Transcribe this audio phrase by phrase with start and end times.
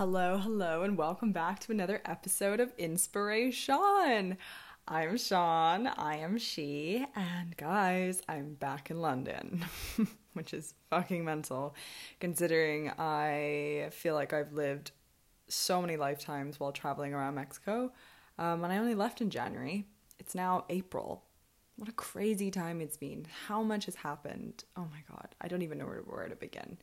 [0.00, 4.38] Hello, hello, and welcome back to another episode of Inspiration.
[4.88, 9.62] I'm Sean, I am she, and guys, I'm back in London,
[10.32, 11.74] which is fucking mental
[12.18, 14.92] considering I feel like I've lived
[15.48, 17.92] so many lifetimes while traveling around Mexico,
[18.38, 19.86] um, and I only left in January.
[20.18, 21.24] It's now April.
[21.76, 23.26] What a crazy time it's been.
[23.48, 24.64] How much has happened.
[24.78, 26.78] Oh my god, I don't even know where, to where to begin,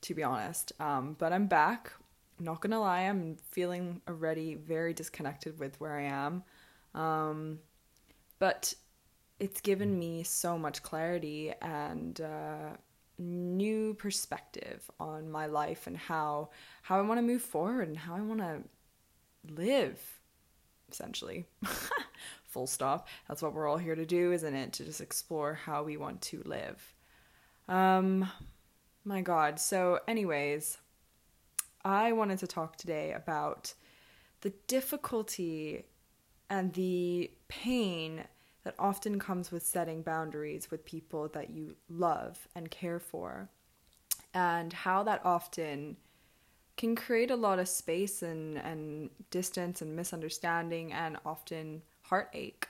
[0.00, 0.72] to be honest.
[0.80, 1.92] Um, but I'm back
[2.38, 6.44] not gonna lie, I'm feeling already very disconnected with where I am.
[6.94, 7.58] Um,
[8.38, 8.74] but
[9.38, 12.76] it's given me so much clarity and uh,
[13.18, 16.50] new perspective on my life and how
[16.82, 18.62] how I want to move forward and how I want to
[19.52, 20.00] live
[20.90, 21.46] essentially.
[22.44, 23.08] Full stop.
[23.28, 24.72] That's what we're all here to do isn't it?
[24.74, 26.94] To just explore how we want to live.
[27.68, 28.30] Um
[29.04, 29.60] my god.
[29.60, 30.78] So anyways
[31.86, 33.72] I wanted to talk today about
[34.40, 35.84] the difficulty
[36.50, 38.24] and the pain
[38.64, 43.48] that often comes with setting boundaries with people that you love and care for,
[44.34, 45.96] and how that often
[46.76, 52.66] can create a lot of space and, and distance and misunderstanding and often heartache.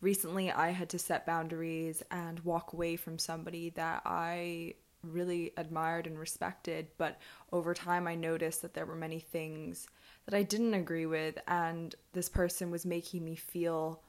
[0.00, 6.06] Recently, I had to set boundaries and walk away from somebody that I really admired
[6.06, 6.88] and respected.
[6.98, 7.18] But
[7.52, 9.86] over time, I noticed that there were many things
[10.26, 14.02] that I didn't agree with, and this person was making me feel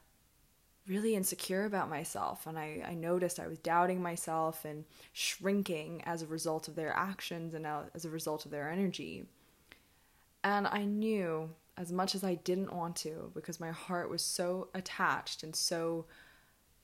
[0.88, 2.48] really insecure about myself.
[2.48, 6.92] And I, I noticed I was doubting myself and shrinking as a result of their
[6.92, 9.26] actions and as a result of their energy.
[10.44, 14.70] And I knew, as much as I didn't want to, because my heart was so
[14.74, 16.06] attached and so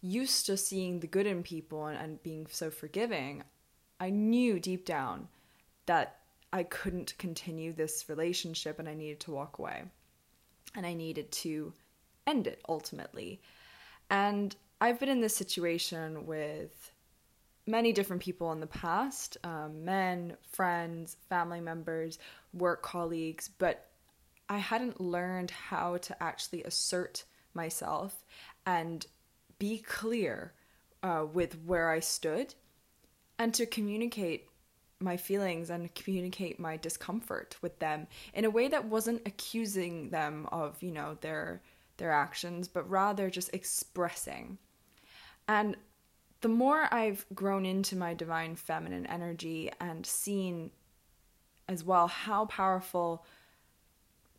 [0.02, 3.44] used to seeing the good in people and, and being so forgiving,
[4.00, 5.28] I knew deep down
[5.86, 6.18] that
[6.52, 9.84] I couldn't continue this relationship and I needed to walk away.
[10.76, 11.74] And I needed to
[12.28, 13.42] end it ultimately.
[14.10, 16.92] And I've been in this situation with
[17.68, 22.20] many different people in the past um, men, friends, family members,
[22.54, 23.88] work colleagues, but
[24.50, 28.24] I hadn't learned how to actually assert myself
[28.66, 29.06] and
[29.58, 30.54] be clear
[31.02, 32.54] uh, with where I stood
[33.38, 34.48] and to communicate
[35.00, 40.48] my feelings and communicate my discomfort with them in a way that wasn't accusing them
[40.52, 41.62] of you know their
[41.98, 44.58] their actions but rather just expressing.
[45.48, 45.76] And
[46.42, 50.70] the more i've grown into my divine feminine energy and seen
[51.68, 53.26] as well how powerful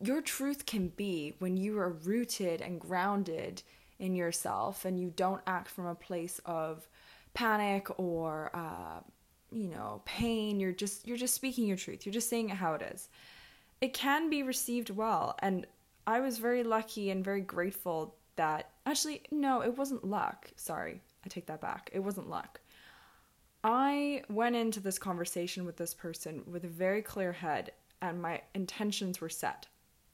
[0.01, 3.63] your truth can be when you are rooted and grounded
[3.99, 6.87] in yourself and you don't act from a place of
[7.37, 9.01] panic or uh,
[9.53, 10.59] you know pain.
[10.59, 12.05] You're just you're just speaking your truth.
[12.05, 13.09] You're just saying it how it is.
[13.81, 15.37] It can be received well.
[15.41, 15.67] And
[16.09, 20.51] i was very lucky and very grateful that actually no it wasn't luck.
[20.57, 21.01] Sorry.
[21.25, 21.91] I take that back.
[21.93, 22.61] It wasn't luck.
[23.65, 28.43] I went into this conversation with this person with a very clear head and my
[28.55, 29.67] intentions were set.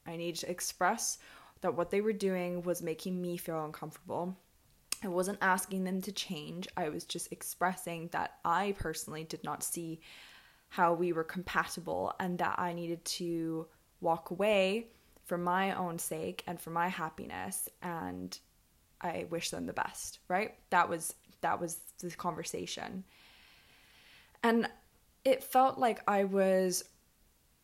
[0.06, 1.18] I needed to express
[1.60, 4.36] that what they were doing was making me feel uncomfortable
[5.02, 6.68] I wasn't asking them to change.
[6.76, 10.00] I was just expressing that I personally did not see
[10.68, 13.66] how we were compatible and that I needed to
[14.00, 14.88] walk away
[15.24, 18.38] for my own sake and for my happiness and
[19.00, 20.54] I wish them the best, right?
[20.70, 23.04] That was that was the conversation.
[24.42, 24.68] And
[25.24, 26.84] it felt like I was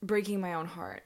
[0.02, 1.04] breaking my own heart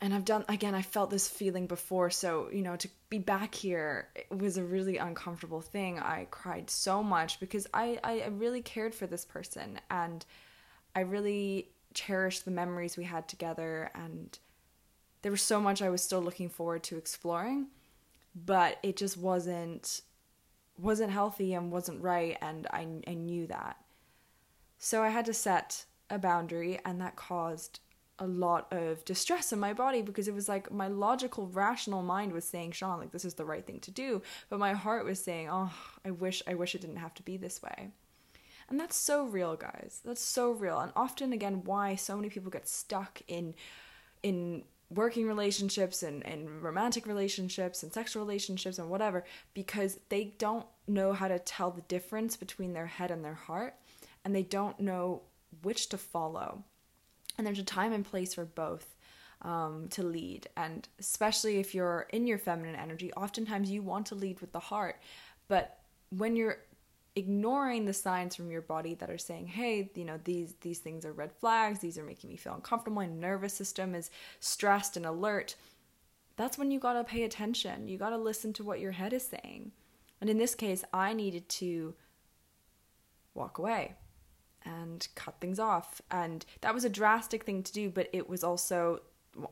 [0.00, 2.10] and I've done again I felt this feeling before.
[2.10, 5.98] So you know to be back here was a really uncomfortable thing.
[5.98, 10.24] I cried so much because I I really cared for this person and
[10.94, 13.90] I really cherished the memories we had together.
[13.94, 14.38] And
[15.22, 17.68] there was so much I was still looking forward to exploring
[18.34, 20.02] but it just wasn't
[20.78, 22.36] wasn't healthy and wasn't right.
[22.40, 23.76] And I I knew that.
[24.78, 27.80] So I had to set a boundary and that caused
[28.18, 32.32] a lot of distress in my body because it was like my logical rational mind
[32.32, 34.22] was saying sean like this is the right thing to do.
[34.48, 35.72] But my heart was saying oh
[36.04, 37.90] i wish i wish it didn't have to be this way.
[38.68, 40.02] And that's so real guys.
[40.04, 40.78] That's so real.
[40.78, 43.54] And often again why so many people get stuck in
[44.22, 50.66] in working relationships and, and romantic relationships and sexual relationships and whatever because they don't
[50.86, 53.74] know how to tell the difference between their head and their heart
[54.24, 55.20] and they don't know
[55.62, 56.64] which to follow
[57.38, 58.96] and there's a time and place for both
[59.42, 60.48] um, to lead.
[60.56, 64.58] And especially if you're in your feminine energy, oftentimes you want to lead with the
[64.58, 65.00] heart.
[65.46, 65.78] But
[66.10, 66.58] when you're
[67.16, 71.04] ignoring the signs from your body that are saying hey you know these these things
[71.04, 71.80] are red flags.
[71.80, 72.96] These are making me feel uncomfortable.
[72.96, 75.56] My nervous system is stressed and alert
[76.36, 77.88] that's when you got to pay attention.
[77.88, 79.72] You got to listen to what your head is saying.
[80.20, 81.94] And in this case i needed to
[83.34, 83.94] walk away
[84.64, 88.42] and cut things off and that was a drastic thing to do but it was
[88.42, 89.00] also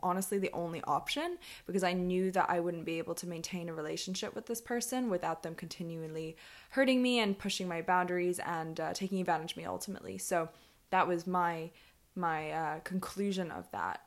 [0.03, 3.75] honestly the only option because I knew that I wouldn't be able to maintain a
[3.75, 6.37] relationship with this person without them continually
[6.71, 10.19] hurting me and pushing my boundaries and uh, taking advantage of me ultimately.
[10.19, 10.49] So
[10.91, 11.71] that was my
[12.15, 14.01] my uh, conclusion of that.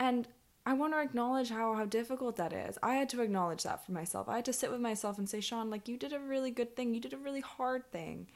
[0.00, 0.26] And
[0.66, 2.78] I want to acknowledge how how difficult that is.
[2.82, 4.28] I had to acknowledge that for myself.
[4.28, 6.76] I had to sit with myself and say, Sean, like you did a really good
[6.76, 6.94] thing.
[6.94, 8.28] You did a really hard thing.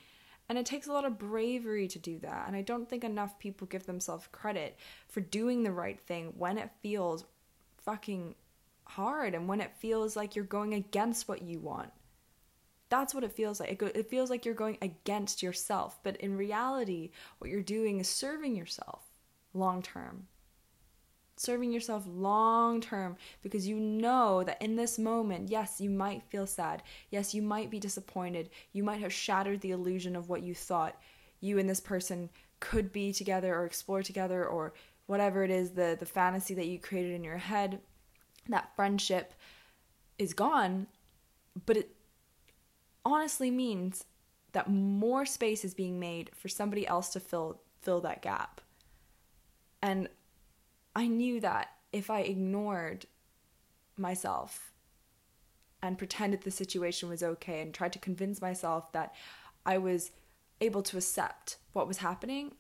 [0.49, 2.45] And it takes a lot of bravery to do that.
[2.47, 4.79] And I don't think enough people give themselves credit
[5.09, 7.25] for doing the right thing when it feels
[7.79, 8.35] fucking
[8.85, 11.91] hard and when it feels like you're going against what you want.
[12.89, 13.73] That's what it feels like.
[13.73, 15.99] It, go- it feels like you're going against yourself.
[16.05, 19.03] But in reality, what you're doing is serving yourself
[19.53, 20.29] long term
[21.37, 26.47] serving yourself long term because you know that in this moment, yes, you might feel
[26.47, 26.83] sad.
[27.11, 28.51] Yes, you might be disappointed.
[28.73, 30.97] You might have shattered the illusion of what you thought
[31.41, 32.31] you and this person
[32.61, 34.73] could be together or explore together or
[35.07, 37.81] whatever it is the the fantasy that you created in your head.
[38.49, 39.35] That friendship
[40.19, 40.87] is gone,
[41.67, 41.91] but it
[43.05, 44.05] honestly means
[44.53, 48.61] that more space is being made for somebody else to fill fill that gap.
[49.83, 50.09] And
[50.97, 53.05] I knew that if I ignored
[53.99, 54.73] myself
[55.83, 59.15] and pretended the situation was okay and tried to convince myself that
[59.67, 60.11] I was
[60.63, 62.55] able to accept what was happening,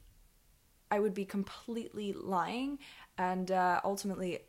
[0.90, 2.78] I would be completely lying
[3.16, 4.40] and uh, ultimately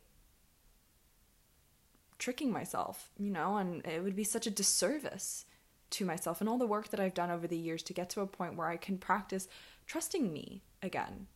[2.18, 5.46] tricking myself, you know, and it would be such a disservice
[5.90, 8.20] to myself and all the work that I've done over the years to get to
[8.20, 9.48] a point where I can practice
[9.86, 11.28] trusting me again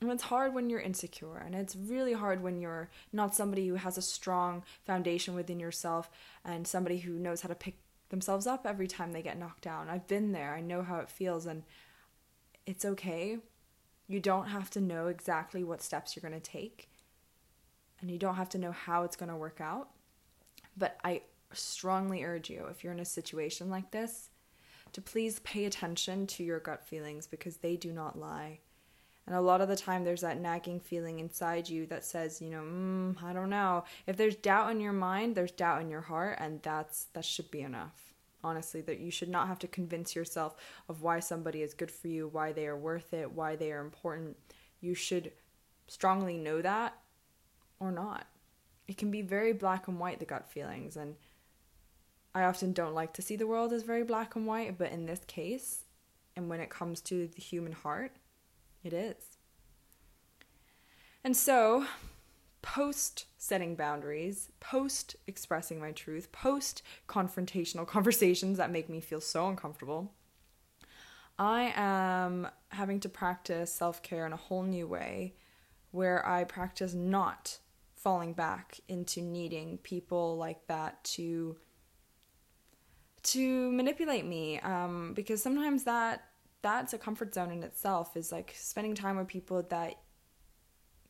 [0.00, 3.74] and it's hard when you're insecure, and it's really hard when you're not somebody who
[3.74, 6.08] has a strong foundation within yourself
[6.44, 7.78] and somebody who knows how to pick
[8.10, 9.88] themselves up every time they get knocked down.
[9.88, 11.64] I've been there, I know how it feels, and
[12.64, 13.38] it's okay.
[14.06, 16.88] You don't have to know exactly what steps you're going to take,
[18.00, 19.90] and you don't have to know how it's going to work out.
[20.76, 21.22] But I
[21.52, 24.30] strongly urge you, if you're in a situation like this,
[24.92, 28.60] to please pay attention to your gut feelings because they do not lie
[29.28, 32.48] and a lot of the time, there's that nagging feeling inside you that says, you
[32.48, 33.84] know, mm, I don't know.
[34.06, 37.50] If there's doubt in your mind, there's doubt in your heart, and that's that should
[37.50, 38.14] be enough.
[38.42, 40.56] Honestly, that you should not have to convince yourself
[40.88, 43.82] of why somebody is good for you, why they are worth it, why they are
[43.82, 44.38] important.
[44.80, 45.30] You should
[45.88, 46.96] strongly know that
[47.80, 48.26] or not.
[48.86, 51.16] It can be very black and white, the gut feelings, and
[52.34, 55.04] I often don't like to see the world as very black and white, but in
[55.04, 55.84] this case,
[56.34, 58.12] and when it comes to the human heart,
[58.88, 59.38] it is.
[61.22, 61.86] And so,
[62.62, 69.48] post setting boundaries, post expressing my truth, post confrontational conversations that make me feel so
[69.48, 70.12] uncomfortable,
[71.38, 75.34] I am having to practice self care in a whole new way
[75.90, 77.58] where I practice not
[77.94, 81.56] falling back into needing people like that to
[83.20, 86.27] to manipulate me um, because sometimes that
[86.62, 89.94] that's a comfort zone in itself is like spending time with people that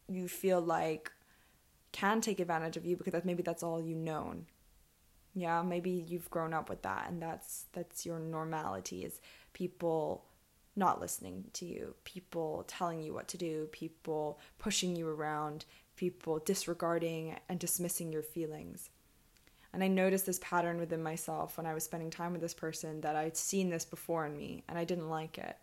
[0.08, 1.12] you feel like
[1.92, 4.46] can take advantage of you because that's maybe that's all you've known.
[5.34, 9.20] Yeah maybe you've grown up with that and that's that's your normality is
[9.52, 10.24] people
[10.74, 15.64] not listening to you people telling you what to do people pushing you around
[15.96, 18.90] people disregarding and dismissing your feelings
[19.72, 23.02] and I noticed this pattern within myself when I was spending time with this person
[23.02, 25.56] that I'd seen this before in me and I didn't like it.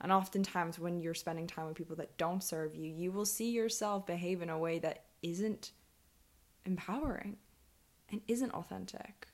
[0.00, 3.50] And oftentimes, when you're spending time with people that don't serve you, you will see
[3.50, 5.70] yourself behave in a way that isn't
[6.66, 7.36] empowering
[8.10, 9.28] and isn't authentic.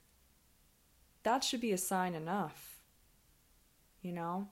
[1.23, 2.83] That should be a sign enough.
[4.03, 4.49] You know?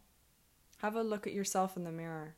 [0.79, 2.35] Have a look at yourself in the mirror.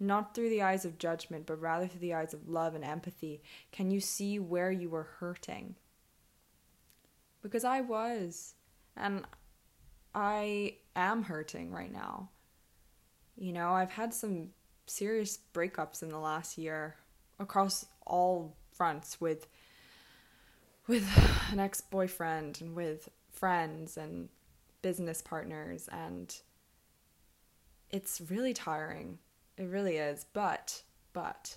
[0.00, 3.40] Not through the eyes of judgment, but rather through the eyes of love and empathy.
[3.70, 5.76] Can you see where you were hurting?
[7.44, 8.54] Because I was.
[8.96, 9.24] And
[10.14, 12.30] I am hurting right now.
[13.36, 14.48] You know, I've had some
[14.86, 16.96] serious breakups in the last year
[17.38, 19.46] across all fronts with
[20.86, 21.08] with
[21.50, 24.28] an ex-boyfriend and with friends and
[24.82, 26.36] business partners and
[27.90, 29.18] it's really tiring.
[29.56, 30.82] It really is, but
[31.12, 31.56] but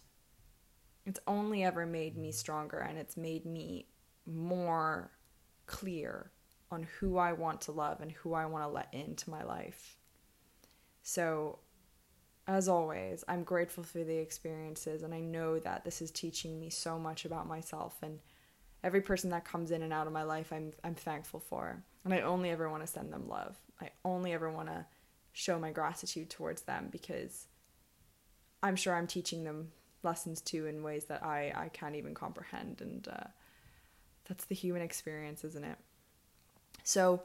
[1.05, 3.87] it's only ever made me stronger and it's made me
[4.25, 5.11] more
[5.67, 6.31] clear
[6.71, 9.97] on who I want to love and who I want to let into my life.
[11.03, 11.59] So,
[12.47, 16.69] as always, I'm grateful for the experiences, and I know that this is teaching me
[16.69, 17.97] so much about myself.
[18.01, 18.19] And
[18.83, 22.13] every person that comes in and out of my life, I'm I'm thankful for, and
[22.13, 23.57] I only ever want to send them love.
[23.81, 24.85] I only ever want to
[25.33, 27.47] show my gratitude towards them because
[28.63, 29.71] I'm sure I'm teaching them
[30.03, 33.27] lessons too in ways that I I can't even comprehend, and uh,
[34.27, 35.77] that's the human experience, isn't it?
[36.83, 37.21] So,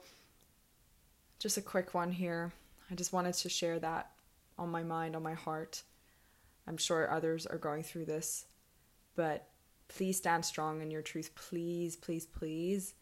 [1.38, 2.52] just a quick one here.
[2.90, 4.10] I just wanted to share that
[4.58, 5.82] on my mind, on my heart.
[6.66, 8.46] I'm sure others are going through this,
[9.16, 9.48] but
[9.88, 11.34] please stand strong in your truth.
[11.34, 12.94] Please, please, please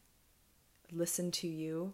[0.93, 1.93] listen to you.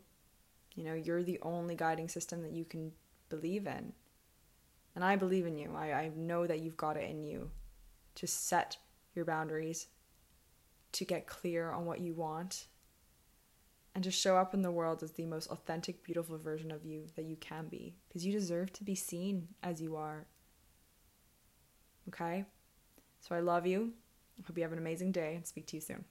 [0.75, 2.93] You know, you're the only guiding system that you can
[3.29, 3.93] believe in.
[4.95, 5.75] And I believe in you.
[5.77, 7.51] I, I know that you've got it in you
[8.17, 8.77] to set
[9.15, 9.89] your boundaries,
[10.97, 12.67] to get clear on what you want,
[13.95, 17.07] and to show up in the world as the most authentic, beautiful version of you
[17.17, 17.97] that you can be.
[18.09, 20.27] Because you deserve to be seen as you are.
[22.09, 22.45] Okay?
[23.21, 23.93] So I love you.
[24.47, 26.05] Hope you have an amazing day and speak to you soon.